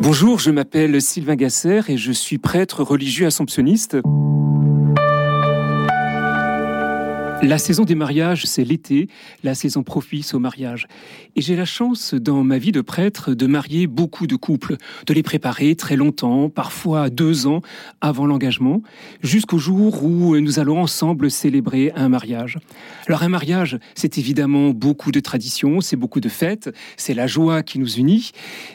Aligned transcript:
Bonjour, 0.00 0.38
je 0.38 0.52
m'appelle 0.52 1.02
Sylvain 1.02 1.34
Gasser 1.34 1.80
et 1.88 1.96
je 1.96 2.12
suis 2.12 2.38
prêtre 2.38 2.84
religieux 2.84 3.26
assomptionniste. 3.26 3.96
La 7.40 7.58
saison 7.58 7.84
des 7.84 7.94
mariages, 7.94 8.46
c'est 8.46 8.64
l'été, 8.64 9.08
la 9.44 9.54
saison 9.54 9.84
propice 9.84 10.34
au 10.34 10.40
mariage. 10.40 10.88
Et 11.36 11.40
j'ai 11.40 11.54
la 11.54 11.64
chance, 11.64 12.14
dans 12.14 12.42
ma 12.42 12.58
vie 12.58 12.72
de 12.72 12.80
prêtre, 12.80 13.32
de 13.32 13.46
marier 13.46 13.86
beaucoup 13.86 14.26
de 14.26 14.34
couples, 14.34 14.76
de 15.06 15.14
les 15.14 15.22
préparer 15.22 15.76
très 15.76 15.94
longtemps, 15.94 16.50
parfois 16.50 17.10
deux 17.10 17.46
ans 17.46 17.62
avant 18.00 18.26
l'engagement, 18.26 18.82
jusqu'au 19.22 19.58
jour 19.58 20.02
où 20.02 20.36
nous 20.36 20.58
allons 20.58 20.80
ensemble 20.80 21.30
célébrer 21.30 21.92
un 21.94 22.08
mariage. 22.08 22.58
Alors 23.06 23.22
un 23.22 23.28
mariage, 23.28 23.78
c'est 23.94 24.18
évidemment 24.18 24.70
beaucoup 24.70 25.12
de 25.12 25.20
traditions, 25.20 25.80
c'est 25.80 25.96
beaucoup 25.96 26.20
de 26.20 26.28
fêtes, 26.28 26.74
c'est 26.96 27.14
la 27.14 27.28
joie 27.28 27.62
qui 27.62 27.78
nous 27.78 27.98
unit, 27.98 28.32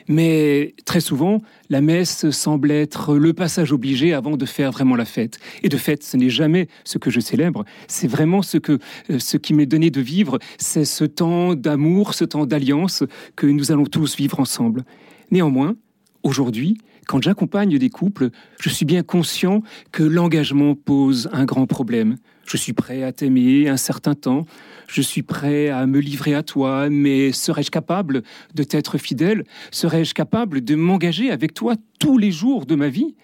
mais 0.07 0.73
très 0.85 1.01
souvent, 1.01 1.41
la 1.73 1.81
messe 1.81 2.29
semble 2.29 2.69
être 2.69 3.15
le 3.15 3.33
passage 3.33 3.73
obligé 3.73 4.13
avant 4.13 4.37
de 4.37 4.45
faire 4.45 4.71
vraiment 4.71 4.95
la 4.95 5.05
fête. 5.05 5.39
Et 5.63 5.69
de 5.69 5.77
fait, 5.77 6.03
ce 6.03 6.17
n'est 6.17 6.29
jamais 6.29 6.67
ce 6.83 6.99
que 6.99 7.09
je 7.09 7.19
célèbre, 7.19 7.65
c'est 7.87 8.07
vraiment 8.07 8.43
ce 8.43 8.59
que 8.59 8.77
euh, 9.09 9.17
ce 9.17 9.37
qui 9.37 9.55
m'est 9.55 9.65
donné 9.65 9.89
de 9.89 9.99
vivre, 9.99 10.37
c'est 10.59 10.85
ce 10.85 11.03
temps 11.03 11.55
d'amour, 11.55 12.13
ce 12.13 12.25
temps 12.25 12.45
d'alliance 12.45 13.03
que 13.35 13.47
nous 13.47 13.71
allons 13.71 13.85
tous 13.85 14.15
vivre 14.15 14.39
ensemble. 14.39 14.83
Néanmoins, 15.31 15.75
aujourd'hui, 16.23 16.77
quand 17.07 17.21
j'accompagne 17.21 17.77
des 17.77 17.89
couples, 17.89 18.29
je 18.59 18.69
suis 18.69 18.85
bien 18.85 19.03
conscient 19.03 19.61
que 19.91 20.03
l'engagement 20.03 20.73
pose 20.75 21.29
un 21.33 21.45
grand 21.45 21.67
problème. 21.67 22.15
Je 22.45 22.57
suis 22.57 22.73
prêt 22.73 23.03
à 23.03 23.11
t'aimer 23.11 23.69
un 23.69 23.77
certain 23.77 24.15
temps, 24.15 24.45
je 24.87 25.01
suis 25.01 25.21
prêt 25.21 25.69
à 25.69 25.85
me 25.85 25.99
livrer 25.99 26.33
à 26.33 26.43
toi, 26.43 26.89
mais 26.89 27.31
serais-je 27.31 27.71
capable 27.71 28.23
de 28.53 28.63
t'être 28.63 28.97
fidèle? 28.97 29.43
Serais-je 29.71 30.13
capable 30.13 30.61
de 30.61 30.75
m'engager 30.75 31.31
avec 31.31 31.53
toi 31.53 31.75
tous 31.99 32.17
les 32.17 32.31
jours 32.31 32.65
de 32.65 32.75
ma 32.75 32.89
vie? 32.89 33.15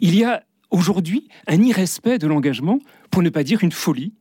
Il 0.00 0.14
y 0.14 0.24
a 0.24 0.42
aujourd'hui 0.70 1.28
un 1.46 1.62
irrespect 1.62 2.18
de 2.18 2.26
l'engagement, 2.26 2.78
pour 3.10 3.22
ne 3.22 3.30
pas 3.30 3.42
dire 3.42 3.64
une 3.64 3.72
folie, 3.72 4.12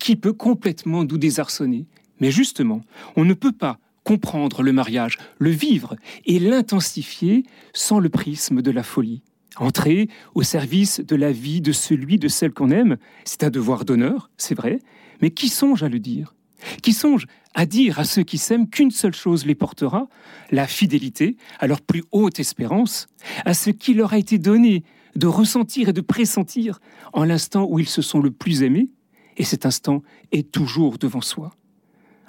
qui 0.00 0.16
peut 0.16 0.32
complètement 0.32 1.04
nous 1.04 1.18
désarçonner. 1.18 1.86
Mais 2.20 2.30
justement, 2.30 2.82
on 3.16 3.24
ne 3.24 3.34
peut 3.34 3.52
pas 3.52 3.78
comprendre 4.04 4.62
le 4.62 4.72
mariage, 4.72 5.18
le 5.38 5.50
vivre 5.50 5.96
et 6.24 6.38
l'intensifier 6.38 7.44
sans 7.72 7.98
le 7.98 8.08
prisme 8.08 8.62
de 8.62 8.70
la 8.70 8.82
folie. 8.82 9.22
Entrer 9.56 10.08
au 10.34 10.42
service 10.42 11.00
de 11.00 11.16
la 11.16 11.30
vie 11.30 11.60
de 11.60 11.72
celui, 11.72 12.18
de 12.18 12.28
celle 12.28 12.52
qu'on 12.52 12.70
aime, 12.70 12.96
c'est 13.24 13.44
un 13.44 13.50
devoir 13.50 13.84
d'honneur, 13.84 14.30
c'est 14.36 14.54
vrai, 14.54 14.78
mais 15.20 15.30
qui 15.30 15.48
songe 15.48 15.82
à 15.82 15.88
le 15.88 15.98
dire? 15.98 16.34
Qui 16.82 16.92
songe 16.92 17.26
à 17.54 17.66
dire 17.66 17.98
à 17.98 18.04
ceux 18.04 18.22
qui 18.22 18.38
s'aiment 18.38 18.68
qu'une 18.68 18.90
seule 18.90 19.14
chose 19.14 19.44
les 19.44 19.54
portera, 19.54 20.08
la 20.50 20.66
fidélité 20.66 21.36
à 21.58 21.66
leur 21.66 21.82
plus 21.82 22.02
haute 22.12 22.40
espérance, 22.40 23.08
à 23.44 23.52
ce 23.52 23.70
qui 23.70 23.94
leur 23.94 24.14
a 24.14 24.18
été 24.18 24.38
donné 24.38 24.84
de 25.16 25.26
ressentir 25.26 25.90
et 25.90 25.92
de 25.92 26.00
pressentir 26.00 26.80
en 27.12 27.24
l'instant 27.24 27.66
où 27.68 27.78
ils 27.78 27.88
se 27.88 28.00
sont 28.00 28.20
le 28.20 28.30
plus 28.30 28.62
aimés, 28.62 28.88
et 29.36 29.44
cet 29.44 29.66
instant 29.66 30.02
est 30.30 30.50
toujours 30.50 30.98
devant 30.98 31.20
soi. 31.20 31.50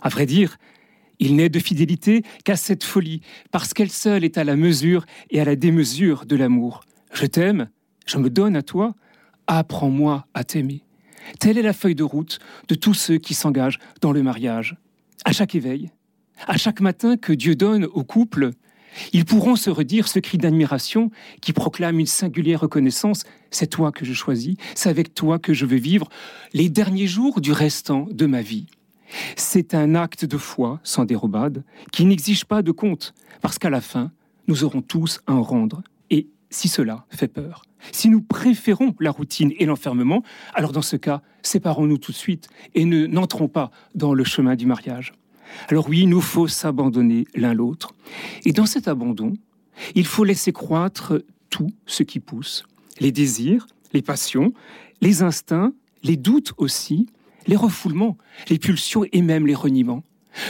À 0.02 0.10
vrai 0.10 0.26
dire, 0.26 0.58
il 1.24 1.38
n'est 1.38 1.48
de 1.48 1.60
fidélité 1.60 2.22
qu'à 2.44 2.58
cette 2.58 2.84
folie, 2.84 3.22
parce 3.50 3.74
qu'elle 3.74 3.90
seule 3.90 4.26
est 4.26 4.38
à 4.38 4.44
la 4.44 4.58
mesure 4.58 5.06
et 5.30 5.40
à 5.40 5.46
la 5.46 5.56
démesure 5.56 6.26
de 6.26 6.36
l'amour. 6.36 6.84
Je 7.14 7.26
t'aime, 7.26 7.70
je 8.06 8.18
me 8.18 8.30
donne 8.30 8.58
à 8.58 8.62
toi, 8.62 8.94
apprends-moi 9.48 10.28
à 10.34 10.44
t'aimer. 10.44 10.84
Telle 11.40 11.58
est 11.58 11.62
la 11.62 11.72
feuille 11.72 11.96
de 11.96 12.04
route 12.04 12.40
de 12.68 12.76
tous 12.76 12.94
ceux 12.94 13.20
qui 13.20 13.36
s'engagent 13.36 13.80
dans 14.02 14.12
le 14.12 14.22
mariage. 14.22 14.76
À 15.24 15.32
chaque 15.32 15.56
éveil, 15.56 15.92
à 16.46 16.58
chaque 16.58 16.82
matin 16.82 17.16
que 17.16 17.32
Dieu 17.32 17.56
donne 17.56 17.86
au 17.86 18.04
couple, 18.04 18.52
ils 19.14 19.24
pourront 19.24 19.56
se 19.56 19.70
redire 19.70 20.10
ce 20.10 20.20
cri 20.20 20.38
d'admiration 20.38 21.10
qui 21.40 21.54
proclame 21.54 22.02
une 22.02 22.06
singulière 22.06 22.60
reconnaissance. 22.60 23.24
C'est 23.50 23.68
toi 23.68 23.94
que 23.94 24.04
je 24.04 24.12
choisis, 24.14 24.56
c'est 24.76 24.90
avec 24.90 25.14
toi 25.14 25.40
que 25.40 25.54
je 25.54 25.66
veux 25.66 25.78
vivre 25.78 26.10
les 26.52 26.68
derniers 26.68 27.08
jours 27.08 27.40
du 27.40 27.54
restant 27.54 28.08
de 28.12 28.26
ma 28.26 28.42
vie. 28.42 28.68
C'est 29.36 29.74
un 29.74 29.96
acte 29.96 30.26
de 30.26 30.38
foi 30.38 30.80
sans 30.84 31.06
dérobade 31.06 31.64
qui 31.92 32.06
n'exige 32.06 32.46
pas 32.46 32.62
de 32.62 32.72
compte, 32.72 33.14
parce 33.42 33.60
qu'à 33.60 33.70
la 33.70 33.82
fin, 33.82 34.12
nous 34.48 34.64
aurons 34.64 34.82
tous 34.82 35.22
à 35.28 35.34
en 35.34 35.44
rendre. 35.44 35.84
Et 36.10 36.28
si 36.50 36.68
cela 36.68 37.06
fait 37.10 37.28
peur, 37.28 37.64
si 37.92 38.10
nous 38.10 38.22
préférons 38.22 38.96
la 39.00 39.12
routine 39.12 39.52
et 39.58 39.66
l'enfermement, 39.66 40.24
alors 40.54 40.72
dans 40.72 40.82
ce 40.82 40.96
cas, 40.96 41.22
séparons-nous 41.42 41.98
tout 41.98 42.12
de 42.12 42.18
suite 42.18 42.48
et 42.76 42.86
ne 42.86 43.06
n'entrons 43.08 43.48
pas 43.48 43.72
dans 43.96 44.14
le 44.14 44.24
chemin 44.24 44.56
du 44.56 44.66
mariage. 44.66 45.14
Alors 45.68 45.90
oui, 45.90 46.02
il 46.02 46.10
nous 46.10 46.22
faut 46.22 46.48
s'abandonner 46.48 47.26
l'un 47.36 47.54
l'autre. 47.54 47.94
Et 48.46 48.54
dans 48.54 48.66
cet 48.66 48.88
abandon, 48.88 49.34
il 49.96 50.06
faut 50.06 50.24
laisser 50.24 50.52
croître 50.52 51.14
tout 51.50 51.72
ce 51.86 52.04
qui 52.04 52.20
pousse. 52.20 52.64
Les 53.00 53.12
désirs, 53.12 53.68
les 53.94 54.02
passions, 54.02 54.54
les 55.02 55.22
instincts, 55.22 55.74
les 56.04 56.18
doutes 56.18 56.54
aussi, 56.58 57.08
les 57.48 57.56
refoulements, 57.56 58.18
les 58.50 58.60
pulsions 58.60 59.06
et 59.12 59.22
même 59.22 59.48
les 59.48 59.56
reniements. 59.56 60.04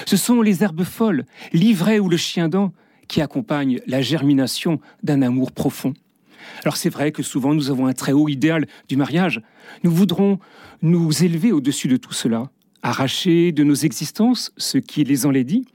Ce 0.05 0.17
sont 0.17 0.41
les 0.41 0.63
herbes 0.63 0.83
folles, 0.83 1.25
l'ivraie 1.51 1.99
ou 1.99 2.09
le 2.09 2.17
chien 2.17 2.49
dent, 2.49 2.73
qui 3.07 3.21
accompagnent 3.21 3.81
la 3.85 4.01
germination 4.01 4.79
d'un 5.03 5.21
amour 5.21 5.51
profond. 5.51 5.93
Alors 6.63 6.77
c'est 6.77 6.89
vrai 6.89 7.11
que 7.11 7.23
souvent 7.23 7.53
nous 7.53 7.69
avons 7.69 7.87
un 7.87 7.93
très 7.93 8.11
haut 8.11 8.29
idéal 8.29 8.65
du 8.87 8.97
mariage. 8.97 9.41
Nous 9.83 9.91
voudrons 9.91 10.39
nous 10.81 11.23
élever 11.23 11.51
au-dessus 11.51 11.87
de 11.87 11.97
tout 11.97 12.13
cela, 12.13 12.49
arracher 12.81 13.51
de 13.51 13.63
nos 13.63 13.75
existences 13.75 14.51
ce 14.57 14.77
qui 14.77 15.03
les 15.03 15.25
enlaidit, 15.25 15.65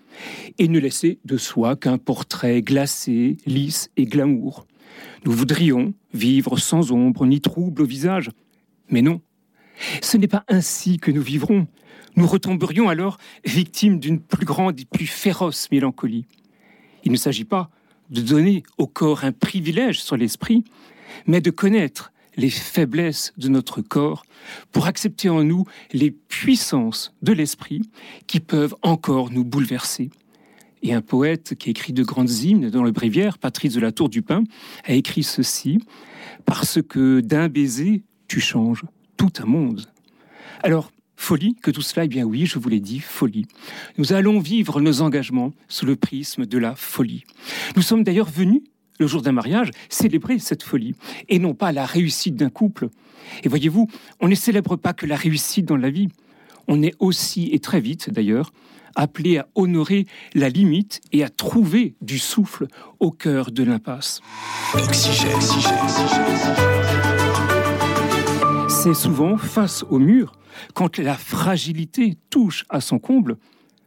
et 0.58 0.68
ne 0.68 0.78
laisser 0.78 1.18
de 1.24 1.36
soi 1.36 1.76
qu'un 1.76 1.98
portrait 1.98 2.62
glacé, 2.62 3.36
lisse 3.46 3.90
et 3.96 4.04
glamour. 4.04 4.66
Nous 5.24 5.32
voudrions 5.32 5.94
vivre 6.12 6.58
sans 6.58 6.92
ombre 6.92 7.26
ni 7.26 7.40
trouble 7.40 7.82
au 7.82 7.86
visage, 7.86 8.30
mais 8.90 9.02
non. 9.02 9.20
Ce 10.02 10.16
n'est 10.16 10.28
pas 10.28 10.44
ainsi 10.48 10.98
que 10.98 11.10
nous 11.10 11.22
vivrons. 11.22 11.66
Nous 12.16 12.26
retomberions 12.26 12.88
alors 12.88 13.18
victimes 13.44 14.00
d'une 14.00 14.20
plus 14.20 14.46
grande 14.46 14.80
et 14.80 14.84
plus 14.84 15.06
féroce 15.06 15.70
mélancolie. 15.70 16.26
Il 17.04 17.12
ne 17.12 17.16
s'agit 17.16 17.44
pas 17.44 17.70
de 18.10 18.20
donner 18.20 18.62
au 18.78 18.86
corps 18.86 19.24
un 19.24 19.32
privilège 19.32 20.02
sur 20.02 20.16
l'esprit, 20.16 20.64
mais 21.26 21.40
de 21.40 21.50
connaître 21.50 22.12
les 22.36 22.50
faiblesses 22.50 23.32
de 23.36 23.48
notre 23.48 23.82
corps 23.82 24.24
pour 24.72 24.86
accepter 24.86 25.28
en 25.28 25.42
nous 25.42 25.64
les 25.92 26.10
puissances 26.10 27.14
de 27.22 27.32
l'esprit 27.32 27.82
qui 28.26 28.40
peuvent 28.40 28.76
encore 28.82 29.30
nous 29.30 29.44
bouleverser. 29.44 30.10
Et 30.82 30.94
un 30.94 31.00
poète 31.00 31.56
qui 31.56 31.70
écrit 31.70 31.92
de 31.92 32.04
grandes 32.04 32.30
hymnes 32.30 32.70
dans 32.70 32.84
le 32.84 32.92
bréviaire, 32.92 33.38
Patrice 33.38 33.74
de 33.74 33.80
la 33.80 33.90
Tour 33.90 34.08
du 34.08 34.22
Pin, 34.22 34.44
a 34.84 34.92
écrit 34.92 35.24
ceci 35.24 35.80
Parce 36.46 36.80
que 36.80 37.20
d'un 37.20 37.48
baiser, 37.48 38.02
tu 38.28 38.40
changes 38.40 38.84
tout 39.18 39.32
un 39.40 39.44
monde. 39.44 39.82
Alors, 40.62 40.90
folie, 41.16 41.56
que 41.62 41.70
tout 41.70 41.82
cela, 41.82 42.04
eh 42.04 42.08
bien 42.08 42.24
oui, 42.24 42.46
je 42.46 42.58
vous 42.58 42.70
l'ai 42.70 42.80
dit, 42.80 43.00
folie. 43.00 43.46
Nous 43.98 44.14
allons 44.14 44.38
vivre 44.38 44.80
nos 44.80 45.02
engagements 45.02 45.52
sous 45.68 45.84
le 45.84 45.96
prisme 45.96 46.46
de 46.46 46.56
la 46.56 46.74
folie. 46.74 47.24
Nous 47.76 47.82
sommes 47.82 48.04
d'ailleurs 48.04 48.30
venus 48.30 48.62
le 48.98 49.06
jour 49.06 49.20
d'un 49.20 49.32
mariage, 49.32 49.70
célébrer 49.88 50.38
cette 50.38 50.62
folie, 50.62 50.94
et 51.28 51.38
non 51.38 51.54
pas 51.54 51.72
la 51.72 51.84
réussite 51.84 52.36
d'un 52.36 52.48
couple. 52.48 52.88
Et 53.44 53.48
voyez-vous, 53.48 53.88
on 54.20 54.28
ne 54.28 54.34
célèbre 54.34 54.76
pas 54.76 54.92
que 54.92 55.06
la 55.06 55.16
réussite 55.16 55.66
dans 55.66 55.76
la 55.76 55.90
vie, 55.90 56.08
on 56.66 56.82
est 56.82 56.94
aussi, 56.98 57.48
et 57.52 57.58
très 57.58 57.80
vite 57.80 58.10
d'ailleurs, 58.10 58.52
appelé 58.96 59.38
à 59.38 59.48
honorer 59.54 60.06
la 60.34 60.48
limite 60.48 61.00
et 61.12 61.22
à 61.22 61.28
trouver 61.28 61.94
du 62.00 62.18
souffle 62.18 62.66
au 62.98 63.10
cœur 63.10 63.52
de 63.52 63.62
l'impasse. 63.62 64.20
C'est 68.82 68.94
souvent 68.94 69.36
face 69.36 69.84
au 69.90 69.98
mur, 69.98 70.32
quand 70.74 70.98
la 70.98 71.14
fragilité 71.14 72.16
touche 72.30 72.64
à 72.68 72.80
son 72.80 72.98
comble, 72.98 73.36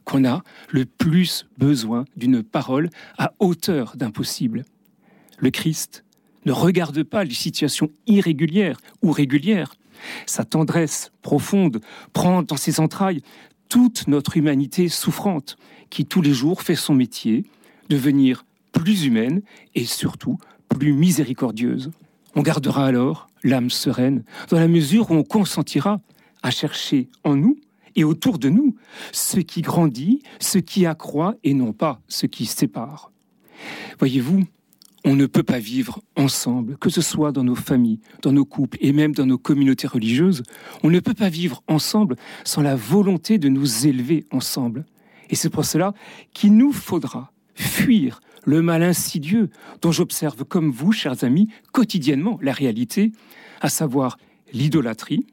qu'on 0.03 0.25
a 0.25 0.44
le 0.69 0.85
plus 0.85 1.47
besoin 1.57 2.06
d'une 2.18 2.44
parole 2.44 2.90
à 3.18 3.34
hauteur 3.40 3.94
d'impossible 3.96 4.66
le 5.41 5.50
Christ 5.50 6.06
ne 6.46 6.52
regarde 6.52 7.03
pas 7.03 7.23
les 7.23 7.34
situations 7.34 7.90
irrégulières 8.08 8.79
ou 9.02 9.11
régulières. 9.11 9.73
Sa 10.26 10.46
tendresse 10.46 11.11
profonde 11.22 11.82
prend 12.14 12.41
dans 12.44 12.58
ses 12.58 12.79
entrailles 12.79 13.22
toute 13.70 14.08
notre 14.08 14.37
humanité 14.37 14.87
souffrante, 14.87 15.58
qui 15.90 16.05
tous 16.05 16.22
les 16.22 16.34
jours 16.34 16.61
fait 16.61 16.76
son 16.76 16.94
métier, 16.94 17.46
devenir 17.90 18.46
plus 18.72 19.05
humaine 19.05 19.41
et 19.76 19.85
surtout 19.85 20.37
plus 20.70 20.94
miséricordieuse. 20.94 21.91
On 22.35 22.41
gardera 22.41 22.85
alors 22.85 23.28
l'âme 23.43 23.70
sereine 23.70 24.23
dans 24.49 24.59
la 24.59 24.67
mesure 24.67 25.11
où 25.11 25.16
on 25.16 25.23
consentira 25.23 26.02
à 26.43 26.52
chercher 26.52 27.09
en 27.23 27.35
nous 27.35 27.58
et 27.96 28.03
autour 28.03 28.40
de 28.40 28.49
nous 28.49 28.76
ce 29.11 29.40
qui 29.40 29.61
grandit, 29.61 30.23
ce 30.40 30.58
qui 30.58 30.85
accroît 30.85 31.35
et 31.43 31.53
non 31.53 31.73
pas 31.73 32.02
ce 32.08 32.26
qui 32.26 32.46
sépare. 32.46 33.11
Voyez-vous, 33.99 34.43
on 35.03 35.16
ne 35.16 35.26
peut 35.26 35.43
pas 35.43 35.59
vivre 35.59 36.02
ensemble, 36.16 36.78
que 36.78 36.90
ce 36.90 37.02
soit 37.02 37.32
dans 37.32 37.43
nos 37.43 37.55
familles, 37.55 37.99
dans 38.22 38.32
nos 38.32 38.46
couples 38.46 38.78
et 38.82 38.93
même 38.93 39.14
dans 39.14 39.26
nos 39.26 39.38
communautés 39.38 39.87
religieuses, 39.87 40.44
on 40.84 40.90
ne 40.90 40.99
peut 40.99 41.14
pas 41.14 41.29
vivre 41.29 41.64
ensemble 41.67 42.16
sans 42.44 42.61
la 42.61 42.76
volonté 42.76 43.37
de 43.37 43.49
nous 43.49 43.87
élever 43.87 44.26
ensemble. 44.32 44.85
Et 45.29 45.35
c'est 45.35 45.49
pour 45.49 45.66
cela 45.66 45.94
qu'il 46.34 46.55
nous 46.55 46.72
faudra 46.72 47.32
fuir 47.55 48.21
le 48.45 48.61
mal 48.61 48.83
insidieux 48.83 49.49
dont 49.81 49.91
j'observe 49.91 50.45
comme 50.45 50.71
vous, 50.71 50.91
chers 50.91 51.23
amis, 51.23 51.47
quotidiennement 51.71 52.39
la 52.41 52.53
réalité, 52.53 53.11
à 53.61 53.69
savoir 53.69 54.17
l'idolâtrie, 54.53 55.25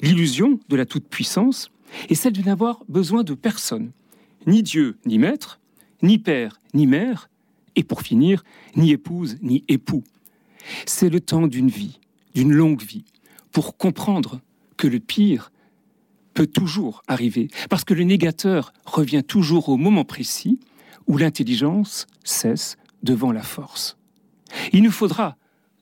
l'illusion 0.00 0.60
de 0.68 0.76
la 0.76 0.86
toute-puissance 0.86 1.70
et 2.08 2.14
celle 2.14 2.34
de 2.34 2.42
n'avoir 2.42 2.84
besoin 2.88 3.24
de 3.24 3.34
personne, 3.34 3.90
ni 4.46 4.62
Dieu 4.62 4.98
ni 5.06 5.18
maître, 5.18 5.60
ni 6.02 6.18
père 6.18 6.60
ni 6.74 6.86
mère, 6.86 7.28
et 7.76 7.84
pour 7.84 8.02
finir, 8.02 8.44
ni 8.76 8.90
épouse 8.90 9.38
ni 9.40 9.64
époux. 9.68 10.04
C'est 10.86 11.08
le 11.08 11.20
temps 11.20 11.46
d'une 11.46 11.68
vie, 11.68 12.00
d'une 12.34 12.52
longue 12.52 12.82
vie, 12.82 13.04
pour 13.52 13.76
comprendre 13.76 14.40
que 14.76 14.86
le 14.86 15.00
pire 15.00 15.50
peut 16.34 16.46
toujours 16.46 17.02
arriver, 17.08 17.48
parce 17.68 17.84
que 17.84 17.94
le 17.94 18.04
négateur 18.04 18.72
revient 18.84 19.22
toujours 19.24 19.68
au 19.68 19.76
moment 19.76 20.04
précis 20.04 20.60
où 21.08 21.16
l'intelligence 21.16 22.06
cesse 22.22 22.76
devant 23.02 23.32
la 23.32 23.42
force. 23.42 23.96
Il 24.72 24.82
nous 24.82 24.90
faudra, 24.90 25.36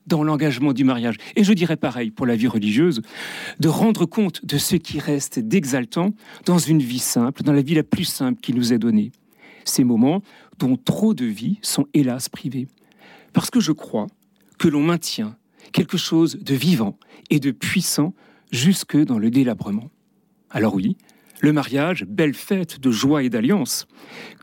dans 0.07 0.23
l'engagement 0.23 0.73
du 0.73 0.83
mariage, 0.83 1.17
et 1.35 1.43
je 1.43 1.53
dirais 1.53 1.75
pareil 1.77 2.11
pour 2.11 2.25
la 2.25 2.35
vie 2.35 2.47
religieuse, 2.47 3.01
de 3.59 3.67
rendre 3.67 4.05
compte 4.05 4.45
de 4.45 4.57
ce 4.57 4.75
qui 4.75 4.99
reste 4.99 5.39
d'exaltant 5.39 6.13
dans 6.45 6.57
une 6.57 6.81
vie 6.81 6.99
simple, 6.99 7.43
dans 7.43 7.53
la 7.53 7.61
vie 7.61 7.75
la 7.75 7.83
plus 7.83 8.05
simple 8.05 8.39
qui 8.41 8.53
nous 8.53 8.73
est 8.73 8.79
donnée. 8.79 9.11
Ces 9.65 9.83
moments 9.83 10.21
dont 10.59 10.77
trop 10.77 11.13
de 11.13 11.25
vies 11.25 11.59
sont 11.61 11.85
hélas 11.93 12.29
privées. 12.29 12.67
Parce 13.33 13.51
que 13.51 13.59
je 13.59 13.73
crois 13.73 14.07
que 14.57 14.67
l'on 14.67 14.81
maintient 14.81 15.35
quelque 15.73 15.97
chose 15.97 16.37
de 16.37 16.55
vivant 16.55 16.97
et 17.29 17.39
de 17.39 17.51
puissant 17.51 18.13
jusque 18.51 18.97
dans 18.97 19.19
le 19.19 19.29
délabrement. 19.29 19.89
Alors 20.49 20.75
oui, 20.75 20.95
le 21.39 21.53
mariage, 21.53 22.05
belle 22.05 22.33
fête 22.33 22.79
de 22.79 22.91
joie 22.91 23.23
et 23.23 23.29
d'alliance, 23.29 23.87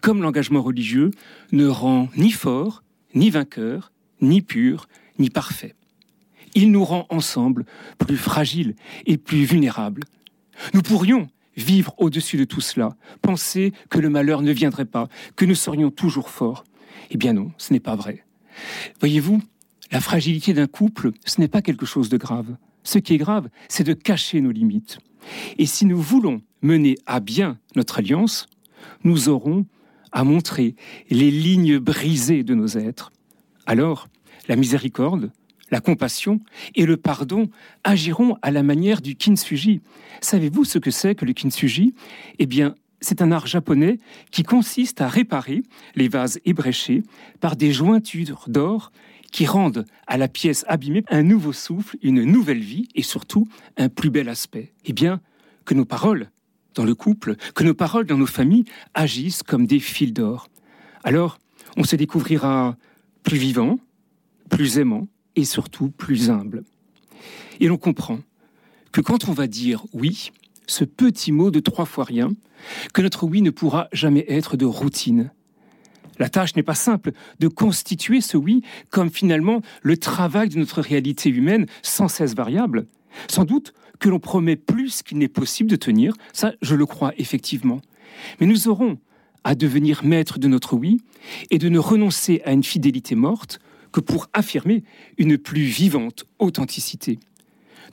comme 0.02 0.22
l'engagement 0.22 0.62
religieux, 0.62 1.10
ne 1.52 1.66
rend 1.66 2.08
ni 2.16 2.30
fort, 2.30 2.82
ni 3.14 3.30
vainqueur, 3.30 3.92
ni 4.20 4.42
pur, 4.42 4.88
ni 5.18 5.30
parfait. 5.30 5.74
Il 6.54 6.70
nous 6.70 6.84
rend 6.84 7.06
ensemble 7.10 7.64
plus 7.98 8.16
fragiles 8.16 8.74
et 9.06 9.18
plus 9.18 9.44
vulnérables. 9.44 10.04
Nous 10.72 10.82
pourrions 10.82 11.28
vivre 11.56 11.94
au-dessus 11.98 12.36
de 12.36 12.44
tout 12.44 12.60
cela, 12.60 12.96
penser 13.22 13.72
que 13.90 13.98
le 13.98 14.08
malheur 14.08 14.42
ne 14.42 14.52
viendrait 14.52 14.84
pas, 14.84 15.08
que 15.36 15.44
nous 15.44 15.54
serions 15.54 15.90
toujours 15.90 16.30
forts. 16.30 16.64
Eh 17.10 17.16
bien 17.16 17.32
non, 17.32 17.52
ce 17.58 17.72
n'est 17.72 17.80
pas 17.80 17.96
vrai. 17.96 18.24
Voyez-vous, 19.00 19.42
la 19.90 20.00
fragilité 20.00 20.52
d'un 20.54 20.66
couple, 20.66 21.12
ce 21.24 21.40
n'est 21.40 21.48
pas 21.48 21.62
quelque 21.62 21.86
chose 21.86 22.08
de 22.08 22.16
grave. 22.16 22.56
Ce 22.84 22.98
qui 22.98 23.14
est 23.14 23.18
grave, 23.18 23.48
c'est 23.68 23.84
de 23.84 23.94
cacher 23.94 24.40
nos 24.40 24.50
limites. 24.50 24.98
Et 25.58 25.66
si 25.66 25.86
nous 25.86 26.00
voulons 26.00 26.42
mener 26.62 26.96
à 27.06 27.20
bien 27.20 27.58
notre 27.76 27.98
alliance, 27.98 28.46
nous 29.02 29.28
aurons 29.28 29.66
à 30.12 30.22
montrer 30.22 30.76
les 31.10 31.30
lignes 31.30 31.78
brisées 31.78 32.44
de 32.44 32.54
nos 32.54 32.68
êtres. 32.68 33.10
Alors, 33.66 34.08
la 34.48 34.56
miséricorde, 34.56 35.32
la 35.70 35.80
compassion 35.80 36.40
et 36.74 36.86
le 36.86 36.96
pardon 36.96 37.48
agiront 37.82 38.36
à 38.42 38.50
la 38.50 38.62
manière 38.62 39.00
du 39.00 39.16
kintsugi. 39.16 39.80
Savez-vous 40.20 40.64
ce 40.64 40.78
que 40.78 40.90
c'est 40.90 41.14
que 41.14 41.24
le 41.24 41.32
kintsugi? 41.32 41.94
Eh 42.38 42.46
bien, 42.46 42.74
c'est 43.00 43.22
un 43.22 43.32
art 43.32 43.46
japonais 43.46 43.98
qui 44.30 44.42
consiste 44.42 45.00
à 45.00 45.08
réparer 45.08 45.62
les 45.94 46.08
vases 46.08 46.38
ébréchés 46.44 47.02
par 47.40 47.56
des 47.56 47.72
jointures 47.72 48.44
d'or 48.46 48.92
qui 49.34 49.46
rendent 49.46 49.84
à 50.06 50.16
la 50.16 50.28
pièce 50.28 50.64
abîmée 50.68 51.02
un 51.08 51.24
nouveau 51.24 51.52
souffle, 51.52 51.96
une 52.02 52.22
nouvelle 52.22 52.60
vie 52.60 52.86
et 52.94 53.02
surtout 53.02 53.48
un 53.76 53.88
plus 53.88 54.08
bel 54.08 54.28
aspect. 54.28 54.72
Eh 54.84 54.92
bien, 54.92 55.20
que 55.64 55.74
nos 55.74 55.84
paroles 55.84 56.30
dans 56.76 56.84
le 56.84 56.94
couple, 56.94 57.34
que 57.52 57.64
nos 57.64 57.74
paroles 57.74 58.06
dans 58.06 58.16
nos 58.16 58.28
familles 58.28 58.64
agissent 58.94 59.42
comme 59.42 59.66
des 59.66 59.80
fils 59.80 60.12
d'or. 60.12 60.48
Alors, 61.02 61.40
on 61.76 61.82
se 61.82 61.96
découvrira 61.96 62.76
plus 63.24 63.36
vivant, 63.36 63.80
plus 64.50 64.78
aimant 64.78 65.08
et 65.34 65.44
surtout 65.44 65.90
plus 65.90 66.30
humble. 66.30 66.62
Et 67.58 67.66
l'on 67.66 67.76
comprend 67.76 68.20
que 68.92 69.00
quand 69.00 69.28
on 69.28 69.32
va 69.32 69.48
dire 69.48 69.84
oui, 69.92 70.30
ce 70.68 70.84
petit 70.84 71.32
mot 71.32 71.50
de 71.50 71.58
trois 71.58 71.86
fois 71.86 72.04
rien, 72.04 72.30
que 72.92 73.02
notre 73.02 73.24
oui 73.24 73.42
ne 73.42 73.50
pourra 73.50 73.88
jamais 73.92 74.26
être 74.28 74.56
de 74.56 74.64
routine. 74.64 75.32
La 76.18 76.28
tâche 76.28 76.54
n'est 76.56 76.62
pas 76.62 76.74
simple 76.74 77.12
de 77.40 77.48
constituer 77.48 78.20
ce 78.20 78.36
oui 78.36 78.62
comme 78.90 79.10
finalement 79.10 79.62
le 79.82 79.96
travail 79.96 80.48
de 80.48 80.58
notre 80.58 80.80
réalité 80.80 81.28
humaine 81.28 81.66
sans 81.82 82.08
cesse 82.08 82.34
variable. 82.34 82.86
Sans 83.28 83.44
doute 83.44 83.74
que 83.98 84.08
l'on 84.08 84.18
promet 84.18 84.56
plus 84.56 85.02
qu'il 85.02 85.18
n'est 85.18 85.28
possible 85.28 85.70
de 85.70 85.76
tenir, 85.76 86.14
ça 86.32 86.52
je 86.62 86.74
le 86.74 86.86
crois 86.86 87.12
effectivement. 87.18 87.80
Mais 88.40 88.46
nous 88.46 88.68
aurons 88.68 88.98
à 89.44 89.54
devenir 89.54 90.04
maîtres 90.04 90.38
de 90.38 90.48
notre 90.48 90.74
oui 90.74 91.00
et 91.50 91.58
de 91.58 91.68
ne 91.68 91.78
renoncer 91.78 92.40
à 92.44 92.52
une 92.52 92.64
fidélité 92.64 93.14
morte 93.14 93.60
que 93.92 94.00
pour 94.00 94.28
affirmer 94.32 94.82
une 95.18 95.38
plus 95.38 95.62
vivante 95.62 96.24
authenticité. 96.38 97.18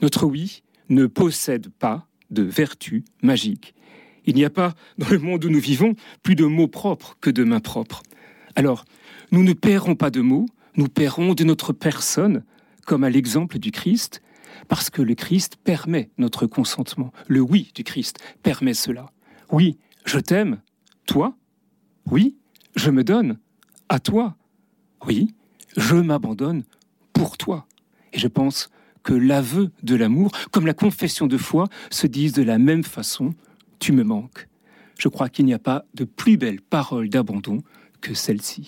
Notre 0.00 0.26
oui 0.26 0.62
ne 0.88 1.06
possède 1.06 1.68
pas 1.68 2.08
de 2.30 2.42
vertu 2.42 3.04
magique. 3.22 3.74
Il 4.24 4.34
n'y 4.34 4.44
a 4.44 4.50
pas, 4.50 4.74
dans 4.98 5.08
le 5.08 5.18
monde 5.18 5.44
où 5.44 5.50
nous 5.50 5.60
vivons, 5.60 5.94
plus 6.22 6.34
de 6.34 6.44
mots 6.44 6.68
propres 6.68 7.16
que 7.20 7.30
de 7.30 7.44
mains 7.44 7.60
propres. 7.60 8.02
Alors, 8.54 8.84
nous 9.30 9.42
ne 9.42 9.52
paierons 9.52 9.94
pas 9.94 10.10
de 10.10 10.20
mots, 10.20 10.46
nous 10.76 10.88
paierons 10.88 11.34
de 11.34 11.44
notre 11.44 11.72
personne, 11.72 12.44
comme 12.86 13.04
à 13.04 13.10
l'exemple 13.10 13.58
du 13.58 13.70
Christ, 13.70 14.22
parce 14.68 14.90
que 14.90 15.02
le 15.02 15.14
Christ 15.14 15.56
permet 15.62 16.10
notre 16.18 16.46
consentement. 16.46 17.12
Le 17.28 17.40
oui 17.40 17.72
du 17.74 17.84
Christ 17.84 18.18
permet 18.42 18.74
cela. 18.74 19.06
Oui, 19.50 19.78
je 20.04 20.18
t'aime, 20.18 20.60
toi. 21.06 21.36
Oui, 22.10 22.36
je 22.74 22.90
me 22.90 23.04
donne, 23.04 23.38
à 23.88 24.00
toi. 24.00 24.36
Oui, 25.06 25.34
je 25.76 25.96
m'abandonne 25.96 26.64
pour 27.12 27.36
toi. 27.36 27.66
Et 28.12 28.18
je 28.18 28.28
pense 28.28 28.70
que 29.02 29.14
l'aveu 29.14 29.70
de 29.82 29.96
l'amour, 29.96 30.32
comme 30.50 30.66
la 30.66 30.74
confession 30.74 31.26
de 31.26 31.36
foi, 31.36 31.68
se 31.90 32.06
disent 32.06 32.32
de 32.32 32.42
la 32.42 32.58
même 32.58 32.84
façon, 32.84 33.34
tu 33.78 33.92
me 33.92 34.04
manques. 34.04 34.48
Je 34.98 35.08
crois 35.08 35.28
qu'il 35.28 35.44
n'y 35.44 35.54
a 35.54 35.58
pas 35.58 35.84
de 35.94 36.04
plus 36.04 36.36
belle 36.36 36.60
parole 36.60 37.08
d'abandon 37.08 37.62
que 38.02 38.12
celle-ci. 38.12 38.60